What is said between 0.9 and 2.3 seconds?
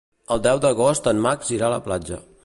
en Max irà a la platja.